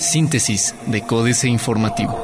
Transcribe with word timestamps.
Síntesis 0.00 0.74
de 0.86 1.02
Códice 1.02 1.48
Informativo. 1.48 2.18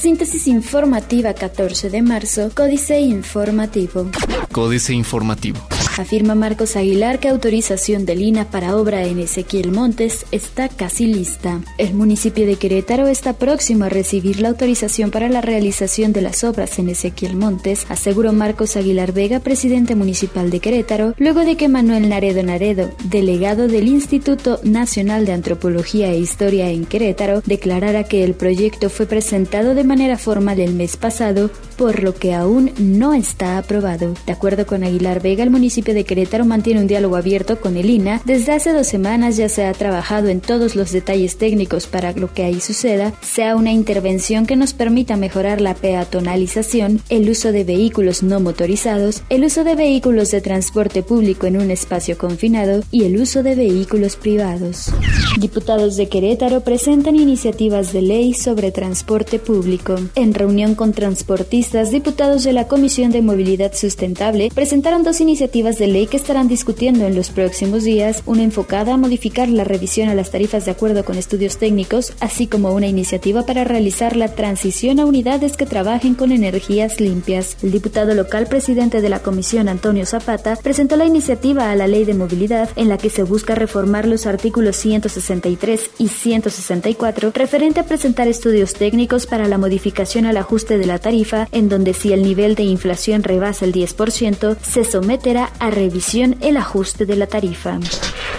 Síntesis 0.00 0.46
informativa 0.46 1.34
14 1.34 1.90
de 1.90 2.02
marzo, 2.02 2.50
Códice 2.54 3.00
Informativo. 3.00 4.10
Códice 4.52 4.94
Informativo. 4.94 5.58
Afirma 5.98 6.36
Marcos 6.36 6.76
Aguilar 6.76 7.18
que 7.18 7.28
autorización 7.28 8.06
de 8.06 8.14
Lina 8.14 8.44
para 8.50 8.76
obra 8.76 9.04
en 9.04 9.18
Ezequiel 9.18 9.72
Montes 9.72 10.26
está 10.30 10.68
casi 10.68 11.06
lista. 11.06 11.60
El 11.76 11.94
municipio 11.94 12.46
de 12.46 12.54
Querétaro 12.54 13.08
está 13.08 13.32
próximo 13.32 13.84
a 13.84 13.88
recibir 13.88 14.40
la 14.40 14.50
autorización 14.50 15.10
para 15.10 15.28
la 15.28 15.40
realización 15.40 16.12
de 16.12 16.22
las 16.22 16.44
obras 16.44 16.78
en 16.78 16.88
Ezequiel 16.88 17.34
Montes, 17.34 17.84
aseguró 17.88 18.32
Marcos 18.32 18.76
Aguilar 18.76 19.12
Vega, 19.12 19.40
presidente 19.40 19.96
municipal 19.96 20.50
de 20.50 20.60
Querétaro, 20.60 21.14
luego 21.18 21.40
de 21.40 21.56
que 21.56 21.68
Manuel 21.68 22.08
Naredo 22.08 22.44
Naredo, 22.44 22.90
delegado 23.04 23.66
del 23.66 23.88
Instituto 23.88 24.60
Nacional 24.62 25.26
de 25.26 25.32
Antropología 25.32 26.12
e 26.12 26.18
Historia 26.18 26.70
en 26.70 26.86
Querétaro, 26.86 27.42
declarara 27.44 28.04
que 28.04 28.22
el 28.22 28.34
proyecto 28.34 28.88
fue 28.88 29.06
presentado 29.06 29.74
de 29.74 29.82
manera 29.82 30.16
formal 30.16 30.60
el 30.60 30.74
mes 30.74 30.96
pasado, 30.96 31.50
por 31.76 32.04
lo 32.04 32.14
que 32.14 32.34
aún 32.34 32.70
no 32.78 33.14
está 33.14 33.58
aprobado. 33.58 34.14
De 34.26 34.32
acuerdo 34.32 34.64
con 34.64 34.84
Aguilar 34.84 35.20
Vega, 35.20 35.42
el 35.42 35.50
municipio 35.50 35.87
de 35.94 36.04
Querétaro 36.04 36.44
mantiene 36.44 36.80
un 36.80 36.86
diálogo 36.86 37.16
abierto 37.16 37.60
con 37.60 37.76
el 37.76 37.90
INA. 37.90 38.20
Desde 38.24 38.52
hace 38.52 38.72
dos 38.72 38.86
semanas 38.86 39.36
ya 39.36 39.48
se 39.48 39.64
ha 39.64 39.72
trabajado 39.72 40.28
en 40.28 40.40
todos 40.40 40.76
los 40.76 40.92
detalles 40.92 41.36
técnicos 41.36 41.86
para 41.86 42.12
lo 42.12 42.32
que 42.32 42.44
ahí 42.44 42.60
suceda, 42.60 43.12
sea 43.20 43.56
una 43.56 43.72
intervención 43.72 44.46
que 44.46 44.56
nos 44.56 44.74
permita 44.74 45.16
mejorar 45.16 45.60
la 45.60 45.74
peatonalización, 45.74 47.00
el 47.08 47.28
uso 47.30 47.52
de 47.52 47.64
vehículos 47.64 48.22
no 48.22 48.40
motorizados, 48.40 49.22
el 49.28 49.44
uso 49.44 49.64
de 49.64 49.74
vehículos 49.74 50.30
de 50.30 50.40
transporte 50.40 51.02
público 51.02 51.46
en 51.46 51.56
un 51.56 51.70
espacio 51.70 52.18
confinado 52.18 52.82
y 52.90 53.04
el 53.04 53.20
uso 53.20 53.42
de 53.42 53.54
vehículos 53.54 54.16
privados. 54.16 54.92
Diputados 55.38 55.96
de 55.96 56.08
Querétaro 56.08 56.60
presentan 56.62 57.16
iniciativas 57.16 57.92
de 57.92 58.02
ley 58.02 58.34
sobre 58.34 58.72
transporte 58.72 59.38
público. 59.38 59.96
En 60.14 60.34
reunión 60.34 60.74
con 60.74 60.92
transportistas, 60.92 61.90
diputados 61.90 62.44
de 62.44 62.52
la 62.52 62.66
Comisión 62.66 63.10
de 63.10 63.22
Movilidad 63.22 63.72
Sustentable 63.74 64.50
presentaron 64.54 65.02
dos 65.02 65.20
iniciativas 65.20 65.77
de 65.78 65.86
ley 65.86 66.06
que 66.06 66.16
estarán 66.16 66.48
discutiendo 66.48 67.06
en 67.06 67.14
los 67.14 67.30
próximos 67.30 67.84
días, 67.84 68.22
una 68.26 68.42
enfocada 68.42 68.94
a 68.94 68.96
modificar 68.96 69.48
la 69.48 69.64
revisión 69.64 70.08
a 70.08 70.14
las 70.14 70.30
tarifas 70.30 70.64
de 70.64 70.72
acuerdo 70.72 71.04
con 71.04 71.16
estudios 71.16 71.58
técnicos, 71.58 72.12
así 72.20 72.46
como 72.46 72.72
una 72.74 72.86
iniciativa 72.86 73.46
para 73.46 73.64
realizar 73.64 74.16
la 74.16 74.28
transición 74.28 75.00
a 75.00 75.06
unidades 75.06 75.56
que 75.56 75.66
trabajen 75.66 76.14
con 76.14 76.32
energías 76.32 77.00
limpias. 77.00 77.56
El 77.62 77.72
diputado 77.72 78.14
local 78.14 78.46
presidente 78.46 79.00
de 79.00 79.08
la 79.08 79.20
comisión, 79.20 79.68
Antonio 79.68 80.06
Zapata, 80.06 80.56
presentó 80.56 80.96
la 80.96 81.06
iniciativa 81.06 81.70
a 81.70 81.76
la 81.76 81.86
ley 81.86 82.04
de 82.04 82.14
movilidad 82.14 82.70
en 82.76 82.88
la 82.88 82.98
que 82.98 83.10
se 83.10 83.22
busca 83.22 83.54
reformar 83.54 84.06
los 84.06 84.26
artículos 84.26 84.76
163 84.76 85.90
y 85.98 86.08
164 86.08 87.32
referente 87.34 87.80
a 87.80 87.84
presentar 87.84 88.28
estudios 88.28 88.74
técnicos 88.74 89.26
para 89.26 89.48
la 89.48 89.58
modificación 89.58 90.26
al 90.26 90.36
ajuste 90.36 90.78
de 90.78 90.86
la 90.86 90.98
tarifa, 90.98 91.48
en 91.52 91.68
donde 91.68 91.94
si 91.94 92.12
el 92.12 92.22
nivel 92.22 92.54
de 92.54 92.64
inflación 92.64 93.22
rebasa 93.22 93.64
el 93.64 93.72
10%, 93.72 94.56
se 94.60 94.84
someterá 94.84 95.52
a 95.58 95.67
revisión 95.70 96.36
el 96.40 96.56
ajuste 96.56 97.06
de 97.06 97.16
la 97.16 97.26
tarifa. 97.26 97.78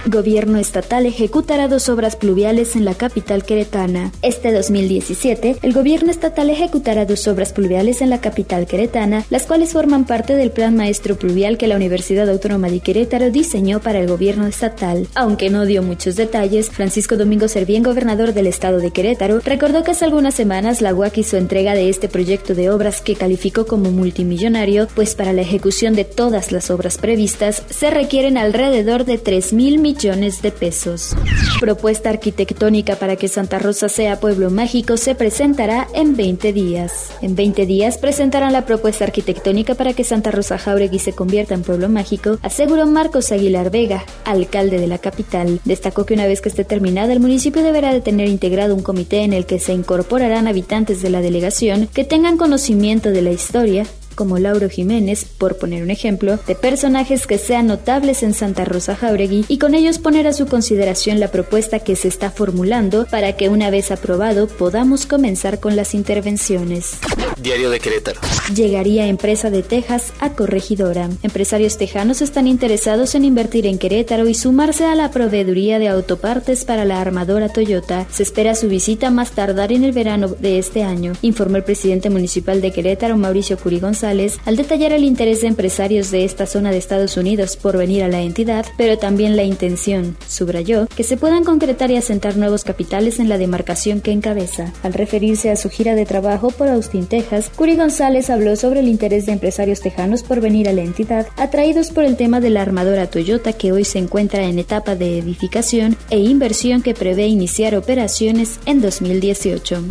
Gobierno 0.05 0.57
estatal 0.57 1.05
ejecutará 1.05 1.67
dos 1.67 1.89
obras 1.89 2.15
pluviales 2.15 2.77
en 2.77 2.85
la 2.85 2.95
capital 2.95 3.43
queretana. 3.43 4.13
Este 4.21 4.53
2017, 4.53 5.57
el 5.61 5.73
gobierno 5.73 6.09
estatal 6.09 6.49
ejecutará 6.49 7.05
dos 7.05 7.27
obras 7.27 7.51
pluviales 7.51 8.01
en 8.01 8.09
la 8.09 8.21
capital 8.21 8.65
queretana, 8.65 9.25
las 9.29 9.45
cuales 9.45 9.73
forman 9.73 10.05
parte 10.05 10.35
del 10.35 10.51
plan 10.51 10.75
maestro 10.75 11.17
pluvial 11.17 11.57
que 11.57 11.67
la 11.67 11.75
Universidad 11.75 12.29
Autónoma 12.29 12.69
de 12.69 12.79
Querétaro 12.79 13.29
diseñó 13.29 13.81
para 13.81 13.99
el 13.99 14.07
gobierno 14.07 14.47
estatal. 14.47 15.05
Aunque 15.15 15.49
no 15.49 15.65
dio 15.65 15.83
muchos 15.83 16.15
detalles, 16.15 16.69
Francisco 16.69 17.17
Domingo 17.17 17.49
Servién, 17.49 17.83
gobernador 17.83 18.33
del 18.33 18.47
estado 18.47 18.79
de 18.79 18.91
Querétaro, 18.91 19.41
recordó 19.43 19.83
que 19.83 19.91
hace 19.91 20.05
algunas 20.05 20.33
semanas 20.33 20.81
la 20.81 20.95
UAC 20.95 21.17
hizo 21.17 21.35
entrega 21.35 21.73
de 21.73 21.89
este 21.89 22.07
proyecto 22.07 22.55
de 22.55 22.69
obras 22.69 23.01
que 23.01 23.15
calificó 23.15 23.67
como 23.67 23.91
multimillonario, 23.91 24.87
pues 24.95 25.13
para 25.13 25.33
la 25.33 25.41
ejecución 25.41 25.93
de 25.93 26.05
todas 26.05 26.53
las 26.53 26.71
obras 26.71 26.97
previstas 26.97 27.63
se 27.69 27.91
requieren 27.91 28.37
alrededor 28.37 29.03
de 29.03 29.17
3 29.17 29.53
mil 29.53 29.79
millones 29.79 29.88
de 29.89 30.51
pesos. 30.51 31.15
Propuesta 31.59 32.11
arquitectónica 32.11 32.95
para 32.97 33.15
que 33.15 33.27
Santa 33.27 33.57
Rosa 33.57 33.89
sea 33.89 34.19
pueblo 34.19 34.51
mágico 34.51 34.97
se 34.97 35.15
presentará 35.15 35.87
en 35.95 36.15
20 36.15 36.53
días. 36.53 37.11
En 37.23 37.35
20 37.35 37.65
días 37.65 37.97
presentarán 37.97 38.53
la 38.53 38.65
propuesta 38.65 39.05
arquitectónica 39.05 39.73
para 39.73 39.93
que 39.93 40.03
Santa 40.03 40.29
Rosa 40.29 40.59
Jauregui 40.59 40.99
se 40.99 41.13
convierta 41.13 41.55
en 41.55 41.63
pueblo 41.63 41.89
mágico, 41.89 42.37
aseguró 42.43 42.85
Marcos 42.85 43.31
Aguilar 43.31 43.71
Vega, 43.71 44.05
alcalde 44.25 44.79
de 44.79 44.87
la 44.87 44.99
capital. 44.99 45.59
Destacó 45.65 46.05
que 46.05 46.13
una 46.13 46.27
vez 46.27 46.41
que 46.41 46.49
esté 46.49 46.63
terminada, 46.63 47.11
el 47.11 47.19
municipio 47.19 47.63
deberá 47.63 47.91
de 47.91 48.01
tener 48.01 48.27
integrado 48.27 48.75
un 48.75 48.83
comité 48.83 49.23
en 49.23 49.33
el 49.33 49.47
que 49.47 49.59
se 49.59 49.73
incorporarán 49.73 50.47
habitantes 50.47 51.01
de 51.01 51.09
la 51.09 51.21
delegación 51.21 51.87
que 51.87 52.03
tengan 52.03 52.37
conocimiento 52.37 53.09
de 53.09 53.23
la 53.23 53.31
historia, 53.31 53.85
como 54.19 54.37
Lauro 54.37 54.67
Jiménez, 54.67 55.23
por 55.23 55.55
poner 55.55 55.81
un 55.81 55.91
ejemplo, 55.91 56.37
de 56.45 56.53
personajes 56.53 57.25
que 57.25 57.37
sean 57.37 57.67
notables 57.67 58.21
en 58.21 58.33
Santa 58.33 58.65
Rosa 58.65 58.93
Jauregui 58.93 59.45
y 59.47 59.59
con 59.59 59.75
ellos 59.75 59.97
poner 59.97 60.27
a 60.27 60.33
su 60.33 60.45
consideración 60.45 61.21
la 61.21 61.29
propuesta 61.31 61.79
que 61.79 61.95
se 61.95 62.09
está 62.09 62.29
formulando 62.29 63.05
para 63.09 63.37
que 63.37 63.47
una 63.47 63.69
vez 63.69 63.91
aprobado 63.91 64.47
podamos 64.47 65.05
comenzar 65.05 65.61
con 65.61 65.77
las 65.77 65.95
intervenciones. 65.95 66.99
Diario 67.41 67.69
de 67.69 67.79
Querétaro. 67.79 68.19
Llegaría 68.53 69.07
empresa 69.07 69.49
de 69.49 69.63
Texas 69.63 70.13
a 70.19 70.31
corregidora. 70.31 71.09
Empresarios 71.23 71.77
tejanos 71.77 72.21
están 72.21 72.47
interesados 72.47 73.15
en 73.15 73.23
invertir 73.23 73.65
en 73.67 73.77
Querétaro 73.77 74.27
y 74.27 74.33
sumarse 74.33 74.85
a 74.85 74.95
la 74.95 75.11
proveeduría 75.11 75.79
de 75.79 75.87
autopartes 75.87 76.65
para 76.65 76.85
la 76.85 76.99
armadora 76.99 77.49
Toyota. 77.49 78.07
Se 78.11 78.23
espera 78.23 78.55
su 78.55 78.67
visita 78.67 79.09
más 79.09 79.31
tardar 79.31 79.71
en 79.71 79.83
el 79.83 79.91
verano 79.91 80.27
de 80.27 80.59
este 80.59 80.83
año, 80.83 81.13
informó 81.21 81.57
el 81.57 81.63
presidente 81.63 82.09
municipal 82.09 82.61
de 82.61 82.71
Querétaro, 82.71 83.17
Mauricio 83.17 83.57
Curi 83.57 83.79
González 83.79 84.39
al 84.45 84.55
detallar 84.55 84.91
el 84.91 85.03
interés 85.03 85.41
de 85.41 85.47
empresarios 85.47 86.11
de 86.11 86.25
esta 86.25 86.45
zona 86.45 86.71
de 86.71 86.77
Estados 86.77 87.15
Unidos 87.17 87.55
por 87.55 87.77
venir 87.77 88.03
a 88.03 88.07
la 88.07 88.21
entidad, 88.21 88.65
pero 88.77 88.97
también 88.97 89.35
la 89.35 89.43
intención, 89.43 90.17
subrayó, 90.27 90.87
que 90.87 91.03
se 91.03 91.17
puedan 91.17 91.43
concretar 91.43 91.91
y 91.91 91.97
asentar 91.97 92.37
nuevos 92.37 92.63
capitales 92.63 93.19
en 93.19 93.29
la 93.29 93.37
demarcación 93.37 94.01
que 94.01 94.11
encabeza. 94.11 94.73
Al 94.83 94.93
referirse 94.93 95.51
a 95.51 95.55
su 95.55 95.69
gira 95.69 95.95
de 95.95 96.05
trabajo 96.05 96.49
por 96.49 96.67
Austin, 96.67 97.05
Texas, 97.05 97.28
Curi 97.55 97.75
González 97.75 98.29
habló 98.29 98.55
sobre 98.55 98.79
el 98.79 98.87
interés 98.87 99.25
de 99.25 99.33
empresarios 99.33 99.81
tejanos 99.81 100.23
por 100.23 100.41
venir 100.41 100.67
a 100.67 100.73
la 100.73 100.81
entidad, 100.81 101.27
atraídos 101.37 101.91
por 101.91 102.03
el 102.03 102.17
tema 102.17 102.39
de 102.39 102.49
la 102.49 102.61
armadora 102.61 103.07
Toyota 103.07 103.53
que 103.53 103.71
hoy 103.71 103.85
se 103.85 103.99
encuentra 103.99 104.43
en 104.43 104.57
etapa 104.57 104.95
de 104.95 105.19
edificación 105.19 105.95
e 106.09 106.19
inversión 106.19 106.81
que 106.81 106.95
prevé 106.95 107.27
iniciar 107.27 107.75
operaciones 107.75 108.59
en 108.65 108.81
2018. 108.81 109.83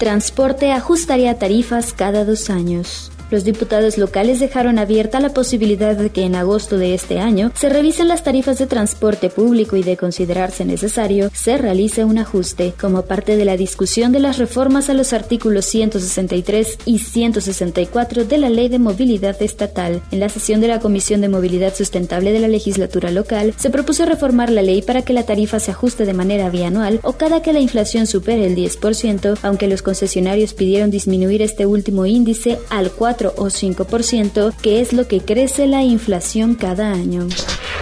Transporte 0.00 0.72
ajustaría 0.72 1.38
tarifas 1.38 1.92
cada 1.92 2.24
dos 2.24 2.50
años. 2.50 3.12
Los 3.30 3.44
diputados 3.44 3.96
locales 3.96 4.40
dejaron 4.40 4.78
abierta 4.78 5.20
la 5.20 5.28
posibilidad 5.28 5.94
de 5.94 6.10
que 6.10 6.24
en 6.24 6.34
agosto 6.34 6.78
de 6.78 6.94
este 6.94 7.20
año 7.20 7.52
se 7.54 7.68
revisen 7.68 8.08
las 8.08 8.24
tarifas 8.24 8.58
de 8.58 8.66
transporte 8.66 9.30
público 9.30 9.76
y 9.76 9.84
de 9.84 9.96
considerarse 9.96 10.64
necesario, 10.64 11.30
se 11.32 11.56
realice 11.56 12.04
un 12.04 12.18
ajuste 12.18 12.74
como 12.80 13.02
parte 13.02 13.36
de 13.36 13.44
la 13.44 13.56
discusión 13.56 14.10
de 14.10 14.18
las 14.18 14.38
reformas 14.38 14.90
a 14.90 14.94
los 14.94 15.12
artículos 15.12 15.66
163 15.66 16.78
y 16.86 16.98
164 16.98 18.24
de 18.24 18.38
la 18.38 18.50
Ley 18.50 18.68
de 18.68 18.80
Movilidad 18.80 19.40
Estatal. 19.40 20.02
En 20.10 20.18
la 20.18 20.28
sesión 20.28 20.60
de 20.60 20.66
la 20.66 20.80
Comisión 20.80 21.20
de 21.20 21.28
Movilidad 21.28 21.74
Sustentable 21.74 22.32
de 22.32 22.40
la 22.40 22.48
legislatura 22.48 23.12
local, 23.12 23.54
se 23.56 23.70
propuso 23.70 24.06
reformar 24.06 24.50
la 24.50 24.62
ley 24.62 24.82
para 24.82 25.02
que 25.02 25.12
la 25.12 25.22
tarifa 25.22 25.60
se 25.60 25.70
ajuste 25.70 26.04
de 26.04 26.14
manera 26.14 26.50
bianual 26.50 26.98
o 27.04 27.12
cada 27.12 27.42
que 27.42 27.52
la 27.52 27.60
inflación 27.60 28.08
supere 28.08 28.46
el 28.46 28.56
10%, 28.56 29.38
aunque 29.42 29.68
los 29.68 29.82
concesionarios 29.82 30.52
pidieron 30.52 30.90
disminuir 30.90 31.42
este 31.42 31.64
último 31.64 32.06
índice 32.06 32.58
al 32.70 32.90
4 32.90 33.19
o 33.28 33.46
5%, 33.46 34.52
que 34.60 34.80
es 34.80 34.92
lo 34.92 35.06
que 35.06 35.20
crece 35.20 35.66
la 35.66 35.82
inflación 35.82 36.54
cada 36.54 36.92
año. 36.92 37.28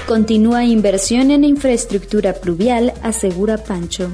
Continúa 0.09 0.65
inversión 0.65 1.31
en 1.31 1.45
infraestructura 1.45 2.33
pluvial, 2.33 2.95
asegura 3.03 3.59
Pancho. 3.59 4.11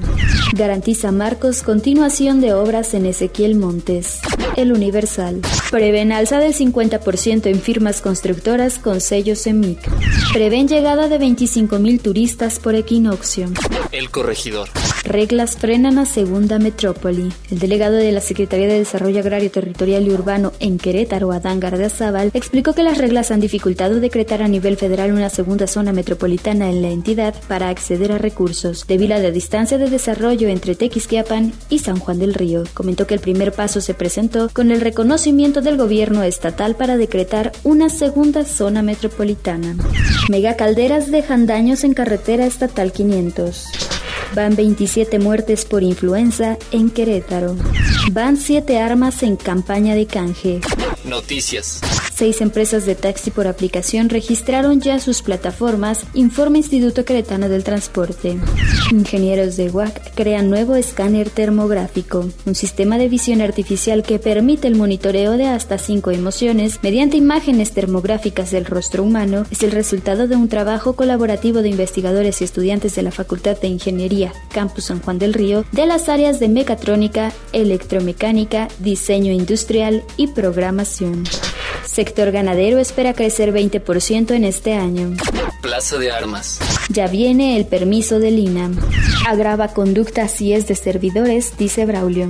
Garantiza 0.53 1.13
Marcos 1.13 1.63
continuación 1.63 2.41
de 2.41 2.53
obras 2.53 2.95
en 2.95 3.07
Ezequiel 3.07 3.55
Montes. 3.55 4.21
El 4.57 4.73
Universal. 4.73 5.41
Prevén 5.71 6.11
alza 6.11 6.39
del 6.39 6.53
50% 6.53 7.47
en 7.47 7.61
firmas 7.61 8.01
constructoras 8.01 8.79
con 8.81 9.01
sellos 9.01 9.47
EMIC. 9.47 9.79
Prevén 10.33 10.67
llegada 10.67 11.09
de 11.09 11.21
25.000 11.21 12.03
turistas 12.03 12.59
por 12.59 12.75
equinoccio. 12.75 13.51
El 13.93 14.11
corregidor. 14.11 14.69
Reglas 15.05 15.57
frenan 15.57 15.99
a 15.99 16.07
segunda 16.07 16.59
metrópoli. 16.59 17.31
El 17.51 17.59
delegado 17.59 17.97
de 17.97 18.11
la 18.11 18.21
Secretaría 18.21 18.67
de 18.67 18.79
Desarrollo 18.79 19.21
Agrario 19.21 19.51
Territorial 19.51 20.07
y 20.07 20.11
Urbano 20.11 20.53
en 20.61 20.79
Querétaro, 20.79 21.31
Adán 21.31 21.61
Gardiazabal, 21.61 22.31
explicó 22.33 22.73
que 22.73 22.83
las 22.83 22.99
reglas 22.99 23.31
han 23.31 23.41
dificultado 23.41 24.01
decretar 24.01 24.43
a 24.43 24.49
nivel 24.49 24.77
federal 24.77 25.13
una 25.13 25.31
segunda 25.31 25.67
zona 25.67 25.84
zona 25.85 25.93
metropolitana 25.93 26.71
en 26.71 26.81
la 26.81 26.89
entidad 26.89 27.35
para 27.47 27.69
acceder 27.69 28.11
a 28.11 28.17
recursos, 28.17 28.87
debido 28.87 29.15
a 29.15 29.19
la 29.19 29.31
distancia 29.31 29.77
de 29.77 29.91
desarrollo 29.91 30.49
entre 30.49 30.75
Tequisquiapan 30.75 31.53
y 31.69 31.81
San 31.81 31.99
Juan 31.99 32.19
del 32.19 32.33
Río. 32.33 32.65
Comentó 32.73 33.07
que 33.07 33.13
el 33.13 33.21
primer 33.21 33.53
paso 33.53 33.83
se 33.83 33.93
presentó 33.93 34.49
con 34.49 34.71
el 34.71 34.81
reconocimiento 34.81 35.61
del 35.61 35.77
gobierno 35.77 36.23
estatal 36.23 36.75
para 36.75 36.97
decretar 36.97 37.53
una 37.65 37.91
segunda 37.91 38.47
zona 38.47 38.81
metropolitana. 38.81 39.77
Megacalderas 40.31 41.11
dejan 41.11 41.45
daños 41.45 41.85
en 41.85 41.93
carretera 41.93 42.47
estatal 42.47 42.91
500. 42.91 43.67
Van 44.35 44.57
27 44.57 45.19
muertes 45.19 45.67
por 45.67 45.83
influenza 45.83 46.57
en 46.73 46.89
Querétaro. 46.89 47.57
Van 48.11 48.39
7 48.39 48.79
armas 48.79 49.23
en 49.23 49.37
campaña 49.37 49.95
de 49.95 50.07
canje. 50.07 50.61
Noticias. 51.05 51.83
Seis 52.17 52.41
empresas 52.41 52.87
de 52.87 52.95
taxi 52.95 53.33
por 53.33 53.49
aplicación 53.49 54.09
registraron 54.09 54.81
ya 54.81 55.01
sus 55.01 55.21
plataformas, 55.21 56.05
informa 56.15 56.59
Instituto 56.59 57.05
Queretano 57.05 57.49
del 57.49 57.65
Transporte. 57.65 58.39
Ingenieros 58.93 59.57
de 59.57 59.69
UAC 59.69 60.15
crean 60.15 60.49
nuevo 60.49 60.77
escáner 60.77 61.29
termográfico, 61.29 62.29
un 62.47 62.55
sistema 62.55 62.99
de 62.99 63.09
visión 63.09 63.41
artificial 63.41 64.05
que 64.05 64.21
permite 64.21 64.69
el 64.69 64.77
monitoreo 64.77 65.33
de 65.33 65.49
hasta 65.49 65.77
cinco 65.77 66.13
emociones 66.13 66.79
mediante 66.85 67.17
imágenes 67.17 67.73
termográficas 67.73 68.53
del 68.53 68.65
rostro 68.65 69.03
humano. 69.03 69.45
Es 69.51 69.65
el 69.65 69.73
resultado 69.73 70.29
de 70.29 70.37
un 70.37 70.49
trabajo 70.49 70.93
colaborativo 70.93 71.63
de 71.63 71.71
investigadores 71.71 72.41
y 72.41 72.45
estudiantes 72.45 72.95
de 72.95 73.03
la 73.03 73.11
Facultad 73.11 73.59
de 73.61 73.67
Ingeniería, 73.67 74.33
Campus 74.53 74.85
San 74.85 75.01
Juan 75.01 75.19
del 75.19 75.35
Río, 75.35 75.65
de 75.73 75.87
las 75.87 76.09
áreas 76.09 76.39
de 76.39 76.47
mecatrónica, 76.47 77.33
electromecánica, 77.53 78.69
diseño 78.79 79.33
industrial 79.33 80.05
y 80.17 80.29
programación. 80.29 81.25
Sector 82.05 82.33
ganadero 82.33 82.79
espera 82.79 83.15
crecer 83.15 83.51
20% 83.51 84.33
en 84.33 84.45
este 84.45 84.75
año. 84.75 85.17
Plaza 85.63 85.97
de 85.97 86.11
Armas. 86.11 86.61
Ya 86.91 87.07
viene 87.07 87.57
el 87.57 87.65
permiso 87.65 88.19
del 88.19 88.39
INAM. 88.39 88.79
Agrava 89.27 89.69
conducta 89.69 90.29
si 90.29 90.53
es 90.53 90.69
de 90.69 90.75
servidores, 90.75 91.57
dice 91.57 91.87
Braulio. 91.87 92.29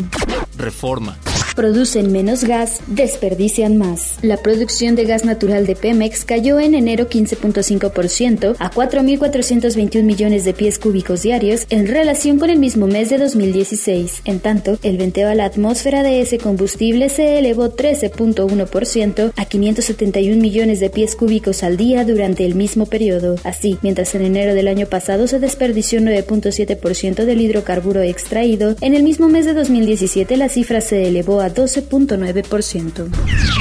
Reforma 0.56 1.18
producen 1.54 2.12
menos 2.12 2.44
gas, 2.44 2.80
desperdician 2.86 3.76
más. 3.76 4.18
La 4.22 4.36
producción 4.38 4.96
de 4.96 5.04
gas 5.04 5.24
natural 5.24 5.66
de 5.66 5.76
Pemex 5.76 6.24
cayó 6.24 6.60
en 6.60 6.74
enero 6.74 7.08
15.5% 7.08 8.56
a 8.58 8.70
4.421 8.70 10.02
millones 10.02 10.44
de 10.44 10.54
pies 10.54 10.78
cúbicos 10.78 11.22
diarios 11.22 11.66
en 11.70 11.86
relación 11.86 12.38
con 12.38 12.50
el 12.50 12.58
mismo 12.58 12.86
mes 12.86 13.10
de 13.10 13.18
2016. 13.18 14.22
En 14.24 14.40
tanto, 14.40 14.78
el 14.82 14.96
venteo 14.96 15.28
a 15.28 15.34
la 15.34 15.44
atmósfera 15.44 16.02
de 16.02 16.20
ese 16.20 16.38
combustible 16.38 17.08
se 17.08 17.38
elevó 17.38 17.70
13.1% 17.70 19.32
a 19.36 19.44
571 19.44 20.40
millones 20.40 20.80
de 20.80 20.90
pies 20.90 21.16
cúbicos 21.16 21.62
al 21.62 21.76
día 21.76 22.04
durante 22.04 22.44
el 22.44 22.54
mismo 22.54 22.86
periodo. 22.86 23.36
Así, 23.44 23.78
mientras 23.82 24.14
en 24.14 24.22
enero 24.22 24.54
del 24.54 24.68
año 24.68 24.86
pasado 24.86 25.26
se 25.26 25.38
desperdició 25.38 26.00
9.7% 26.00 27.24
del 27.24 27.40
hidrocarburo 27.40 28.02
extraído, 28.02 28.76
en 28.80 28.94
el 28.94 29.02
mismo 29.02 29.28
mes 29.28 29.46
de 29.46 29.54
2017 29.54 30.36
la 30.36 30.48
cifra 30.48 30.80
se 30.80 31.08
elevó 31.08 31.40
a 31.40 31.43
12.9%. 31.52 33.08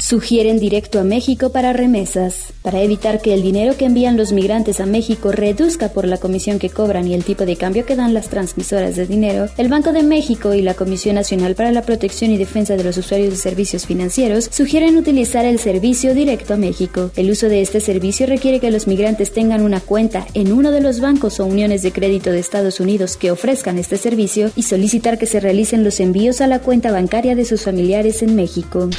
Sugieren 0.02 0.60
directo 0.60 1.00
a 1.00 1.04
México 1.04 1.52
para 1.52 1.74
remesas. 1.74 2.54
Para 2.62 2.82
evitar 2.82 3.22
que 3.22 3.34
el 3.34 3.42
dinero 3.42 3.76
que 3.76 3.86
envían 3.86 4.16
los 4.16 4.32
migrantes 4.32 4.80
a 4.80 4.86
México 4.86 5.32
reduzca 5.32 5.90
por 5.90 6.06
la 6.06 6.18
comisión 6.18 6.60
que 6.60 6.70
cobran 6.70 7.08
y 7.08 7.14
el 7.14 7.24
tipo 7.24 7.46
de 7.46 7.56
cambio 7.56 7.86
que 7.86 7.96
dan 7.96 8.14
las 8.14 8.30
transmisoras 8.30 8.96
de 8.96 9.06
dinero, 9.06 9.48
el 9.58 9.70
Banco 9.70 9.92
de 9.92 10.04
México 10.04 10.54
y 10.54 10.62
la 10.62 10.74
Comisión 10.74 11.16
Nacional 11.16 11.56
para 11.56 11.72
la 11.72 11.82
Protección 11.82 12.32
y 12.32 12.38
Defensa 12.38 12.78
de 12.78 12.84
los 12.84 12.98
Usuarios 12.98 13.32
de 13.32 13.38
Servicios 13.38 13.86
Financieros 13.86 14.50
sugieren 14.52 14.98
utilizar 14.98 15.46
el 15.46 15.60
servicio 15.60 16.14
directo 16.14 16.54
a 16.54 16.58
México. 16.58 17.12
El 17.16 17.32
uso 17.32 17.50
de 17.50 17.62
este 17.62 17.80
servicio 17.80 18.28
requiere 18.28 18.60
que 18.60 18.72
los 18.72 18.88
migrantes 18.88 19.32
tengan 19.32 19.62
una 19.62 19.80
cuenta 19.80 20.26
en 20.34 20.54
uno 20.54 20.72
de 20.72 20.82
los 20.82 21.00
bancos 21.00 21.40
o 21.40 21.46
uniones 21.46 21.82
de 21.82 21.92
crédito 21.92 22.32
de 22.32 22.40
Estados 22.40 22.80
Unidos 22.80 23.18
que 23.18 23.32
ofrezcan 23.32 23.78
este 23.78 23.98
servicio 23.98 24.52
y 24.56 24.64
solicitar 24.64 25.18
que 25.18 25.26
se 25.26 25.40
realicen 25.40 25.84
los 25.84 26.00
envíos 26.00 26.40
a 26.40 26.48
la 26.48 26.60
cuenta 26.60 26.92
bancaria 26.92 27.36
de 27.36 27.46
sus 27.46 27.62
familiares 27.62 27.73
en 28.22 28.36
México. 28.36 28.90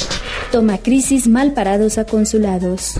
Toma 0.52 0.78
crisis 0.78 1.28
mal 1.28 1.52
parados 1.52 1.98
a 1.98 2.04
consulados. 2.04 2.94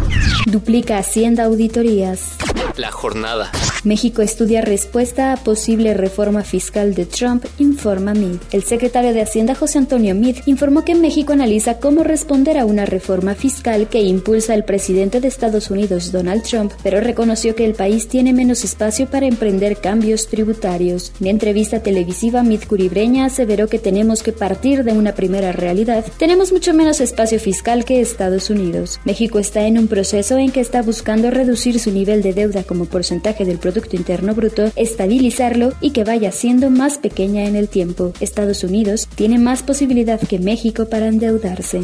Duplica 0.46 0.98
Hacienda 0.98 1.44
auditorías. 1.44 2.36
La 2.76 2.90
jornada. 2.90 3.50
México 3.84 4.22
estudia 4.22 4.62
respuesta 4.62 5.34
a 5.34 5.36
posible 5.36 5.92
reforma 5.92 6.42
fiscal 6.42 6.94
de 6.94 7.04
Trump, 7.04 7.44
informa 7.58 8.14
MID. 8.14 8.38
El 8.50 8.62
secretario 8.62 9.12
de 9.12 9.20
Hacienda 9.20 9.54
José 9.54 9.76
Antonio 9.76 10.14
Meade 10.14 10.42
informó 10.46 10.86
que 10.86 10.94
México 10.94 11.34
analiza 11.34 11.80
cómo 11.80 12.02
responder 12.02 12.56
a 12.56 12.64
una 12.64 12.86
reforma 12.86 13.34
fiscal 13.34 13.86
que 13.90 14.00
impulsa 14.00 14.54
el 14.54 14.64
presidente 14.64 15.20
de 15.20 15.28
Estados 15.28 15.70
Unidos, 15.70 16.12
Donald 16.12 16.44
Trump, 16.44 16.72
pero 16.82 16.98
reconoció 17.02 17.54
que 17.54 17.66
el 17.66 17.74
país 17.74 18.08
tiene 18.08 18.32
menos 18.32 18.64
espacio 18.64 19.06
para 19.06 19.26
emprender 19.26 19.76
cambios 19.76 20.28
tributarios. 20.28 21.12
En 21.20 21.26
entrevista 21.26 21.80
televisiva, 21.80 22.42
Meade 22.42 22.66
Curibreña 22.66 23.26
aseveró 23.26 23.68
que 23.68 23.78
tenemos 23.78 24.22
que 24.22 24.32
partir 24.32 24.84
de 24.84 24.92
una 24.92 25.14
primera 25.14 25.52
realidad. 25.52 26.06
Tenemos 26.16 26.52
mucho 26.52 26.72
menos 26.72 27.02
espacio 27.02 27.38
fiscal 27.38 27.84
que 27.84 28.00
Estados 28.00 28.48
Unidos. 28.48 28.98
México 29.04 29.38
está 29.38 29.66
en 29.66 29.78
un 29.78 29.88
proceso 29.88 30.38
en 30.38 30.52
que 30.52 30.60
está 30.60 30.80
buscando 30.80 31.30
reducir 31.30 31.78
su 31.78 31.90
nivel 31.90 32.22
de 32.22 32.32
deuda 32.32 32.62
como 32.62 32.86
porcentaje 32.86 33.44
del 33.44 33.58
Producto 33.58 33.73
Interno 34.04 34.34
Bruto, 34.34 34.70
estabilizarlo 34.76 35.72
y 35.80 35.90
que 35.90 36.04
vaya 36.04 36.30
siendo 36.32 36.70
más 36.70 36.98
pequeña 36.98 37.44
en 37.44 37.56
el 37.56 37.68
tiempo. 37.68 38.12
Estados 38.20 38.62
Unidos 38.64 39.08
tiene 39.14 39.38
más 39.38 39.62
posibilidad 39.62 40.20
que 40.20 40.38
México 40.38 40.86
para 40.86 41.08
endeudarse. 41.08 41.82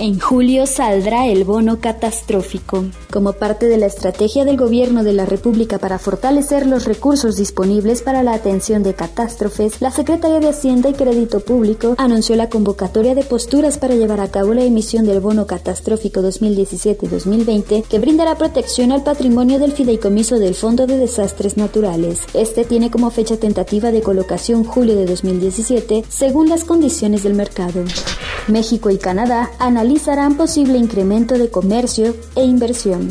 En 0.00 0.18
julio 0.18 0.66
saldrá 0.66 1.26
el 1.26 1.44
bono 1.44 1.80
catastrófico. 1.80 2.84
Como 3.10 3.34
parte 3.34 3.66
de 3.66 3.76
la 3.76 3.86
estrategia 3.86 4.44
del 4.44 4.56
Gobierno 4.56 5.04
de 5.04 5.12
la 5.12 5.26
República 5.26 5.78
para 5.78 5.98
fortalecer 5.98 6.66
los 6.66 6.84
recursos 6.84 7.36
disponibles 7.36 8.02
para 8.02 8.22
la 8.22 8.34
atención 8.34 8.82
de 8.82 8.94
catástrofes, 8.94 9.80
la 9.80 9.90
Secretaría 9.90 10.40
de 10.40 10.48
Hacienda 10.48 10.88
y 10.88 10.94
Crédito 10.94 11.40
Público 11.40 11.94
anunció 11.98 12.36
la 12.36 12.48
convocatoria 12.48 13.14
de 13.14 13.24
posturas 13.24 13.78
para 13.78 13.94
llevar 13.94 14.20
a 14.20 14.30
cabo 14.30 14.54
la 14.54 14.64
emisión 14.64 15.04
del 15.06 15.20
bono 15.20 15.46
catastrófico 15.46 16.20
2017-2020 16.22 17.84
que 17.84 17.98
brindará 17.98 18.36
protección 18.36 18.92
al 18.92 19.02
patrimonio 19.02 19.58
del 19.58 19.72
fideicomiso 19.72 20.38
del 20.38 20.54
Fondo 20.54 20.86
de 20.86 20.96
Desastres 20.96 21.25
Naturales. 21.56 22.20
Este 22.34 22.64
tiene 22.64 22.90
como 22.90 23.10
fecha 23.10 23.36
tentativa 23.36 23.90
de 23.90 24.00
colocación 24.00 24.64
julio 24.64 24.94
de 24.94 25.06
2017, 25.06 26.04
según 26.08 26.48
las 26.48 26.64
condiciones 26.64 27.22
del 27.22 27.34
mercado. 27.34 27.84
México 28.48 28.90
y 28.90 28.98
Canadá 28.98 29.50
analizarán 29.58 30.36
posible 30.36 30.78
incremento 30.78 31.36
de 31.36 31.50
comercio 31.50 32.14
e 32.36 32.44
inversión. 32.44 33.10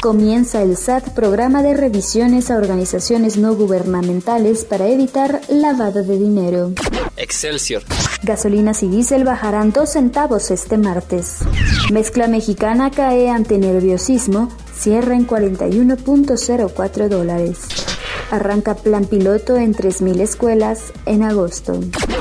Comienza 0.00 0.62
el 0.62 0.76
SAT 0.76 1.10
programa 1.10 1.62
de 1.62 1.74
revisiones 1.74 2.50
a 2.50 2.56
organizaciones 2.56 3.36
no 3.36 3.54
gubernamentales 3.56 4.64
para 4.64 4.86
evitar 4.86 5.40
lavado 5.48 6.04
de 6.04 6.18
dinero. 6.18 6.72
Excelsior. 7.16 7.82
Gasolinas 8.22 8.82
y 8.82 8.88
diésel 8.88 9.24
bajarán 9.24 9.72
dos 9.72 9.90
centavos 9.90 10.50
este 10.50 10.78
martes. 10.78 11.38
Mezcla 11.92 12.28
mexicana 12.28 12.90
cae 12.90 13.28
ante 13.28 13.58
nerviosismo 13.58 14.50
cierra 14.76 15.14
en 15.14 15.26
41.04 15.26 17.08
dólares. 17.08 17.60
Arranca 18.30 18.74
plan 18.74 19.04
piloto 19.04 19.56
en 19.56 19.74
3.000 19.74 20.20
escuelas 20.20 20.92
en 21.04 21.22
agosto. 21.22 21.78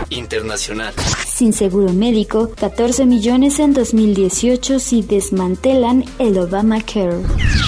Internacional. 0.09 0.93
Sin 1.27 1.51
seguro 1.51 1.91
médico, 1.93 2.51
14 2.55 3.05
millones 3.05 3.59
en 3.59 3.73
2018 3.73 4.79
si 4.79 5.01
desmantelan 5.01 6.05
el 6.19 6.37
Obamacare. 6.37 7.21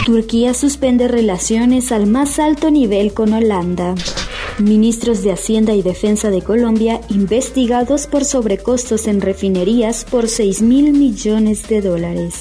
Turquía 0.06 0.54
suspende 0.54 1.08
relaciones 1.08 1.92
al 1.92 2.08
más 2.08 2.40
alto 2.40 2.70
nivel 2.72 3.14
con 3.14 3.34
Holanda. 3.34 3.96
Ministros 4.60 5.24
de 5.24 5.32
Hacienda 5.32 5.74
y 5.74 5.82
Defensa 5.82 6.30
de 6.30 6.42
Colombia 6.42 7.02
investigados 7.10 8.08
por 8.08 8.26
sobrecostos 8.26 9.08
en 9.08 9.22
refinerías 9.22 10.04
por 10.04 10.28
6 10.28 10.62
mil 10.62 10.94
millones 10.94 11.68
de 11.68 11.82
dólares. 11.82 12.40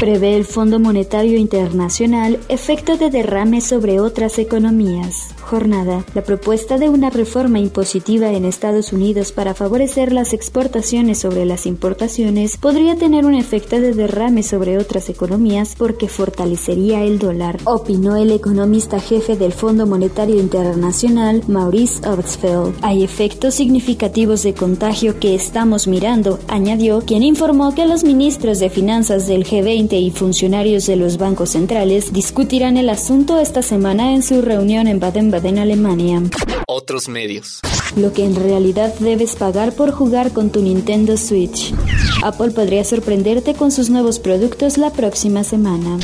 Prevé 0.00 0.36
el 0.36 0.44
Fondo 0.44 0.80
Monetario 0.80 1.38
Internacional 1.38 2.40
efecto 2.48 2.96
de 2.96 3.10
derrame 3.10 3.60
sobre 3.60 4.00
otras 4.00 4.38
economías 4.38 5.34
jornada, 5.48 6.04
la 6.14 6.22
propuesta 6.22 6.76
de 6.76 6.90
una 6.90 7.08
reforma 7.08 7.58
impositiva 7.58 8.30
en 8.32 8.44
Estados 8.44 8.92
Unidos 8.92 9.32
para 9.32 9.54
favorecer 9.54 10.12
las 10.12 10.34
exportaciones 10.34 11.20
sobre 11.20 11.46
las 11.46 11.64
importaciones 11.64 12.58
podría 12.58 12.96
tener 12.96 13.24
un 13.24 13.34
efecto 13.34 13.80
de 13.80 13.94
derrame 13.94 14.42
sobre 14.42 14.76
otras 14.76 15.08
economías 15.08 15.74
porque 15.78 16.06
fortalecería 16.06 17.02
el 17.02 17.18
dólar, 17.18 17.56
opinó 17.64 18.16
el 18.16 18.30
economista 18.30 19.00
jefe 19.00 19.36
del 19.36 19.54
Fondo 19.54 19.86
Monetario 19.86 20.38
Internacional, 20.38 21.42
Maurice 21.48 22.06
Obstfeld. 22.06 22.74
Hay 22.82 23.02
efectos 23.02 23.54
significativos 23.54 24.42
de 24.42 24.52
contagio 24.52 25.18
que 25.18 25.34
estamos 25.34 25.88
mirando, 25.88 26.38
añadió, 26.48 27.00
quien 27.00 27.22
informó 27.22 27.74
que 27.74 27.86
los 27.86 28.04
ministros 28.04 28.58
de 28.58 28.68
finanzas 28.68 29.26
del 29.26 29.46
G20 29.46 29.98
y 29.98 30.10
funcionarios 30.10 30.84
de 30.84 30.96
los 30.96 31.16
bancos 31.16 31.50
centrales 31.50 32.12
discutirán 32.12 32.76
el 32.76 32.90
asunto 32.90 33.38
esta 33.38 33.62
semana 33.62 34.12
en 34.12 34.22
su 34.22 34.42
reunión 34.42 34.86
en 34.88 35.00
Baden-Baden 35.00 35.37
en 35.44 35.58
Alemania. 35.58 36.22
Otros 36.66 37.08
medios. 37.08 37.60
Lo 37.96 38.12
que 38.12 38.24
en 38.24 38.36
realidad 38.36 38.94
debes 38.98 39.36
pagar 39.36 39.72
por 39.72 39.92
jugar 39.92 40.32
con 40.32 40.50
tu 40.50 40.62
Nintendo 40.62 41.16
Switch. 41.16 41.74
Apple 42.22 42.50
podría 42.50 42.84
sorprenderte 42.84 43.54
con 43.54 43.70
sus 43.70 43.90
nuevos 43.90 44.18
productos 44.18 44.78
la 44.78 44.90
próxima 44.92 45.44
semana. 45.44 45.98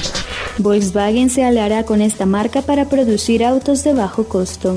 Volkswagen 0.59 1.31
se 1.31 1.45
aliará 1.45 1.85
con 1.85 2.01
esta 2.01 2.27
marca 2.27 2.63
para 2.63 2.89
producir 2.89 3.45
autos 3.45 3.83
de 3.85 3.93
bajo 3.93 4.25
costo. 4.25 4.77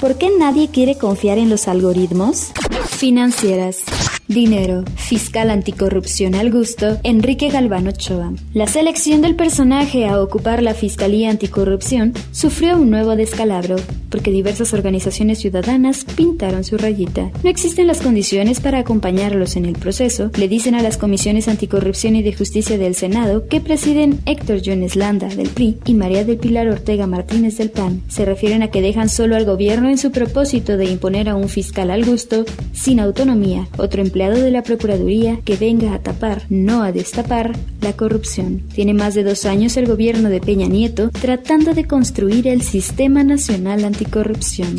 ¿Por 0.00 0.16
qué 0.16 0.30
nadie 0.38 0.68
quiere 0.68 0.98
confiar 0.98 1.38
en 1.38 1.48
los 1.48 1.66
algoritmos? 1.66 2.52
Financieras. 2.88 3.78
Dinero, 4.26 4.84
fiscal 4.96 5.50
anticorrupción 5.50 6.34
al 6.34 6.50
gusto, 6.50 6.98
Enrique 7.02 7.50
Galván 7.50 7.88
Ochoa. 7.88 8.32
La 8.54 8.66
selección 8.66 9.20
del 9.20 9.36
personaje 9.36 10.06
a 10.06 10.22
ocupar 10.22 10.62
la 10.62 10.72
Fiscalía 10.72 11.28
Anticorrupción 11.28 12.14
sufrió 12.32 12.78
un 12.78 12.88
nuevo 12.88 13.16
descalabro, 13.16 13.76
porque 14.08 14.30
diversas 14.30 14.72
organizaciones 14.72 15.40
ciudadanas 15.40 16.06
pintaron 16.16 16.64
su 16.64 16.78
rayita. 16.78 17.32
No 17.42 17.50
existen 17.50 17.86
las 17.86 18.00
condiciones 18.00 18.60
para 18.60 18.78
acompañarlos 18.78 19.56
en 19.56 19.66
el 19.66 19.74
proceso, 19.74 20.30
le 20.38 20.48
dicen 20.48 20.74
a 20.74 20.82
las 20.82 20.96
comisiones 20.96 21.46
anticorrupción 21.46 22.16
y 22.16 22.22
de 22.22 22.32
justicia 22.32 22.78
del 22.78 22.94
Senado 22.94 23.46
que 23.46 23.60
presiden 23.60 24.20
Héctor 24.24 24.62
Jones 24.64 24.96
Landa 24.96 25.28
del 25.28 25.50
PRI 25.50 25.76
y 25.84 25.92
María 25.92 26.24
del 26.24 26.38
Pilar 26.38 26.68
Ortega 26.68 27.06
Martínez 27.06 27.58
del 27.58 27.68
PAN. 27.68 28.00
Se 28.08 28.24
refieren 28.24 28.62
a 28.62 28.68
que 28.68 28.80
dejan 28.80 29.10
solo 29.10 29.36
al 29.36 29.44
gobierno 29.44 29.90
en 29.90 29.98
su 29.98 30.12
propósito 30.12 30.78
de 30.78 30.86
imponer 30.86 31.28
a 31.28 31.36
un 31.36 31.50
fiscal 31.50 31.90
al 31.90 32.06
gusto, 32.06 32.46
sin 32.72 33.00
autonomía, 33.00 33.68
otro 33.76 34.00
de 34.14 34.52
la 34.52 34.62
Procuraduría 34.62 35.40
que 35.44 35.56
venga 35.56 35.92
a 35.92 35.98
tapar, 35.98 36.44
no 36.48 36.84
a 36.84 36.92
destapar, 36.92 37.52
la 37.80 37.94
corrupción. 37.94 38.62
Tiene 38.72 38.94
más 38.94 39.14
de 39.14 39.24
dos 39.24 39.44
años 39.44 39.76
el 39.76 39.86
gobierno 39.86 40.28
de 40.28 40.40
Peña 40.40 40.68
Nieto 40.68 41.10
tratando 41.10 41.74
de 41.74 41.86
construir 41.86 42.46
el 42.46 42.62
Sistema 42.62 43.24
Nacional 43.24 43.84
Anticorrupción. 43.84 44.76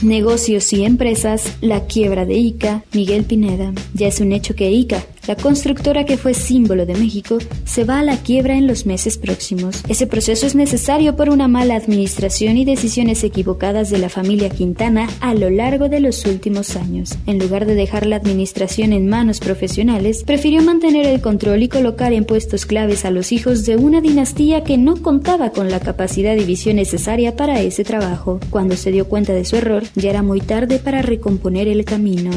Negocios 0.00 0.72
y 0.72 0.84
empresas, 0.84 1.56
la 1.60 1.86
quiebra 1.86 2.24
de 2.24 2.34
ICA, 2.34 2.84
Miguel 2.92 3.24
Pineda. 3.24 3.72
Ya 3.94 4.06
es 4.06 4.20
un 4.20 4.30
hecho 4.30 4.54
que 4.54 4.70
ICA, 4.70 5.04
la 5.26 5.36
constructora 5.36 6.04
que 6.04 6.16
fue 6.16 6.34
símbolo 6.34 6.86
de 6.86 6.94
México, 6.94 7.38
se 7.64 7.84
va 7.84 8.00
a 8.00 8.02
la 8.02 8.16
quiebra 8.16 8.56
en 8.56 8.66
los 8.66 8.86
meses 8.86 9.18
próximos. 9.18 9.82
Ese 9.88 10.06
proceso 10.06 10.46
es 10.46 10.54
necesario 10.54 11.16
por 11.16 11.28
una 11.28 11.48
mala 11.48 11.76
administración 11.76 12.56
y 12.56 12.64
decisiones 12.64 13.22
equivocadas 13.24 13.90
de 13.90 13.98
la 13.98 14.08
familia 14.08 14.50
Quintana 14.50 15.08
a 15.20 15.34
lo 15.34 15.50
largo 15.50 15.88
de 15.88 16.00
los 16.00 16.24
últimos 16.26 16.76
años. 16.76 17.16
En 17.26 17.38
lugar 17.38 17.66
de 17.66 17.74
dejar 17.74 18.06
la 18.06 18.16
administración 18.16 18.92
en 18.92 19.08
manos 19.08 19.40
profesionales, 19.40 20.24
prefirió 20.24 20.62
mantener 20.62 21.06
el 21.06 21.20
control 21.20 21.62
y 21.62 21.68
colocar 21.68 22.12
en 22.12 22.24
puestos 22.24 22.66
claves 22.66 23.04
a 23.04 23.10
los 23.10 23.32
hijos 23.32 23.64
de 23.64 23.76
una 23.76 24.00
dinastía 24.00 24.64
que 24.64 24.78
no 24.78 24.96
contaba 25.02 25.50
con 25.50 25.70
la 25.70 25.80
capacidad 25.80 26.36
y 26.36 26.44
visión 26.44 26.76
necesaria 26.76 27.36
para 27.36 27.60
ese 27.60 27.84
trabajo. 27.84 28.40
Cuando 28.50 28.76
se 28.76 28.90
dio 28.90 29.06
cuenta 29.06 29.32
de 29.32 29.44
su 29.44 29.56
error, 29.56 29.84
ya 29.94 30.10
era 30.10 30.22
muy 30.22 30.40
tarde 30.40 30.78
para 30.78 31.02
recomponer 31.02 31.68
el 31.68 31.84
camino. 31.84 32.30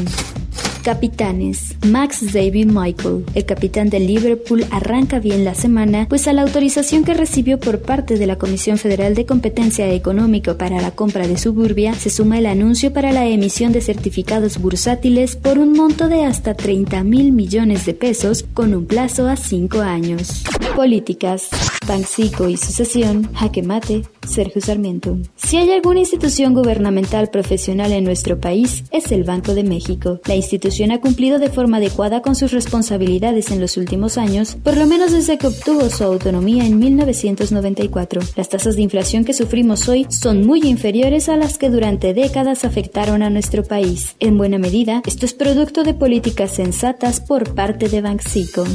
Capitanes. 0.85 1.75
Max 1.87 2.31
David 2.31 2.67
Michael, 2.67 3.25
el 3.33 3.45
capitán 3.45 3.89
del 3.89 4.05
Liverpool, 4.05 4.63
arranca 4.69 5.17
bien 5.17 5.43
la 5.43 5.55
semana, 5.55 6.05
pues 6.07 6.27
a 6.27 6.33
la 6.33 6.43
autorización 6.43 7.03
que 7.03 7.15
recibió 7.15 7.59
por 7.59 7.81
parte 7.81 8.19
de 8.19 8.27
la 8.27 8.37
Comisión 8.37 8.77
Federal 8.77 9.15
de 9.15 9.25
Competencia 9.25 9.91
Económica 9.91 10.59
para 10.59 10.79
la 10.81 10.91
compra 10.91 11.27
de 11.27 11.39
Suburbia, 11.39 11.95
se 11.95 12.11
suma 12.11 12.37
el 12.37 12.45
anuncio 12.45 12.93
para 12.93 13.11
la 13.11 13.25
emisión 13.25 13.71
de 13.71 13.81
certificados 13.81 14.59
bursátiles 14.59 15.35
por 15.35 15.57
un 15.57 15.73
monto 15.73 16.07
de 16.07 16.23
hasta 16.23 16.53
30 16.53 17.03
mil 17.03 17.31
millones 17.31 17.87
de 17.87 17.95
pesos 17.95 18.45
con 18.53 18.75
un 18.75 18.85
plazo 18.85 19.27
a 19.27 19.37
cinco 19.37 19.81
años. 19.81 20.43
Políticas. 20.75 21.49
Banxico 21.87 22.49
y 22.49 22.57
sucesión, 22.57 23.31
jaque 23.33 23.61
mate, 23.61 24.03
Sergio 24.27 24.61
Sarmiento. 24.61 25.17
Si 25.35 25.55
hay 25.57 25.71
alguna 25.71 25.99
institución 25.99 26.53
gubernamental 26.53 27.29
profesional 27.29 27.91
en 27.91 28.03
nuestro 28.03 28.39
país, 28.39 28.83
es 28.91 29.11
el 29.11 29.23
Banco 29.23 29.53
de 29.53 29.63
México. 29.63 30.19
La 30.25 30.35
institución 30.35 30.91
ha 30.91 30.99
cumplido 30.99 31.39
de 31.39 31.49
forma 31.49 31.77
adecuada 31.77 32.21
con 32.21 32.35
sus 32.35 32.51
responsabilidades 32.51 33.51
en 33.51 33.61
los 33.61 33.77
últimos 33.77 34.17
años, 34.17 34.57
por 34.63 34.75
lo 34.75 34.85
menos 34.85 35.11
desde 35.11 35.37
que 35.37 35.47
obtuvo 35.47 35.89
su 35.89 36.03
autonomía 36.03 36.65
en 36.65 36.79
1994. 36.79 38.21
Las 38.35 38.49
tasas 38.49 38.75
de 38.75 38.81
inflación 38.81 39.23
que 39.23 39.33
sufrimos 39.33 39.87
hoy 39.87 40.07
son 40.09 40.45
muy 40.45 40.61
inferiores 40.61 41.29
a 41.29 41.37
las 41.37 41.57
que 41.57 41.69
durante 41.69 42.13
décadas 42.13 42.65
afectaron 42.65 43.21
a 43.21 43.29
nuestro 43.29 43.63
país. 43.63 44.15
En 44.19 44.37
buena 44.37 44.57
medida, 44.57 45.01
esto 45.05 45.25
es 45.25 45.33
producto 45.33 45.83
de 45.83 45.93
políticas 45.93 46.51
sensatas 46.51 47.21
por 47.21 47.53
parte 47.53 47.89
de 47.89 48.01
Banxico. 48.01 48.65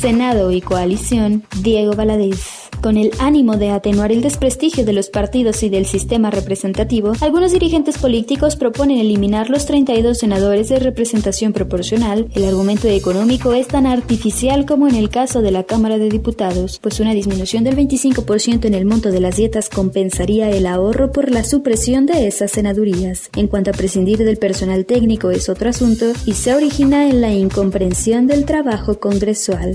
Senado 0.00 0.52
y 0.52 0.60
coalición, 0.60 1.42
Diego 1.60 1.92
Valadez. 1.94 2.67
Con 2.82 2.96
el 2.96 3.10
ánimo 3.18 3.56
de 3.56 3.70
atenuar 3.70 4.12
el 4.12 4.22
desprestigio 4.22 4.84
de 4.84 4.92
los 4.92 5.10
partidos 5.10 5.64
y 5.64 5.68
del 5.68 5.84
sistema 5.84 6.30
representativo, 6.30 7.12
algunos 7.20 7.50
dirigentes 7.50 7.98
políticos 7.98 8.54
proponen 8.54 8.98
eliminar 8.98 9.50
los 9.50 9.66
32 9.66 10.16
senadores 10.16 10.68
de 10.68 10.78
representación 10.78 11.52
proporcional. 11.52 12.28
El 12.36 12.44
argumento 12.44 12.86
económico 12.86 13.52
es 13.52 13.66
tan 13.66 13.86
artificial 13.86 14.64
como 14.64 14.86
en 14.86 14.94
el 14.94 15.10
caso 15.10 15.42
de 15.42 15.50
la 15.50 15.64
Cámara 15.64 15.98
de 15.98 16.08
Diputados, 16.08 16.78
pues 16.80 17.00
una 17.00 17.14
disminución 17.14 17.64
del 17.64 17.76
25% 17.76 18.66
en 18.66 18.74
el 18.74 18.86
monto 18.86 19.10
de 19.10 19.20
las 19.20 19.36
dietas 19.36 19.68
compensaría 19.68 20.48
el 20.50 20.64
ahorro 20.66 21.10
por 21.10 21.32
la 21.32 21.42
supresión 21.42 22.06
de 22.06 22.28
esas 22.28 22.52
senadurías. 22.52 23.30
En 23.34 23.48
cuanto 23.48 23.70
a 23.70 23.74
prescindir 23.74 24.18
del 24.18 24.36
personal 24.36 24.86
técnico 24.86 25.32
es 25.32 25.48
otro 25.48 25.68
asunto 25.68 26.06
y 26.26 26.34
se 26.34 26.54
origina 26.54 27.08
en 27.08 27.20
la 27.20 27.32
incomprensión 27.32 28.28
del 28.28 28.44
trabajo 28.44 29.00
congresual. 29.00 29.74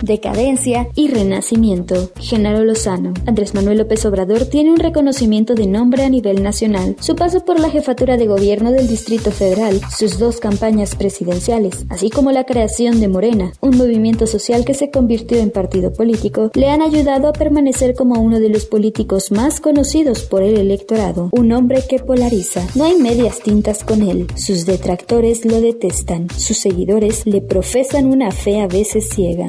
Decadencia 0.00 0.88
y 0.94 1.08
renacimiento. 1.08 2.10
Genaro 2.30 2.64
Lozano. 2.64 3.12
Andrés 3.26 3.54
Manuel 3.54 3.78
López 3.78 4.06
Obrador 4.06 4.44
tiene 4.44 4.70
un 4.70 4.78
reconocimiento 4.78 5.56
de 5.56 5.66
nombre 5.66 6.04
a 6.04 6.08
nivel 6.08 6.44
nacional. 6.44 6.94
Su 7.00 7.16
paso 7.16 7.44
por 7.44 7.58
la 7.58 7.70
jefatura 7.70 8.16
de 8.16 8.28
gobierno 8.28 8.70
del 8.70 8.86
Distrito 8.86 9.32
Federal, 9.32 9.80
sus 9.98 10.20
dos 10.20 10.38
campañas 10.38 10.94
presidenciales, 10.94 11.86
así 11.88 12.08
como 12.08 12.30
la 12.30 12.44
creación 12.44 13.00
de 13.00 13.08
Morena, 13.08 13.52
un 13.60 13.76
movimiento 13.76 14.28
social 14.28 14.64
que 14.64 14.74
se 14.74 14.92
convirtió 14.92 15.38
en 15.38 15.50
partido 15.50 15.92
político, 15.92 16.52
le 16.54 16.68
han 16.68 16.82
ayudado 16.82 17.26
a 17.26 17.32
permanecer 17.32 17.96
como 17.96 18.20
uno 18.20 18.38
de 18.38 18.48
los 18.48 18.64
políticos 18.64 19.32
más 19.32 19.58
conocidos 19.58 20.22
por 20.22 20.44
el 20.44 20.56
electorado, 20.56 21.30
un 21.32 21.50
hombre 21.50 21.82
que 21.88 21.98
polariza. 21.98 22.64
No 22.76 22.84
hay 22.84 22.94
medias 22.94 23.40
tintas 23.40 23.82
con 23.82 24.02
él. 24.02 24.28
Sus 24.36 24.66
detractores 24.66 25.44
lo 25.44 25.60
detestan, 25.60 26.28
sus 26.30 26.58
seguidores 26.58 27.26
le 27.26 27.40
profesan 27.40 28.06
una 28.06 28.30
fe 28.30 28.60
a 28.60 28.68
veces 28.68 29.08
ciega. 29.08 29.48